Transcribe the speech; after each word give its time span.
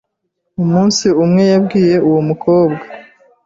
Umunsi 0.63 1.05
umwe 1.23 1.43
yabwiye 1.51 1.95
uwo 2.07 2.19
mukobwa 2.29 2.83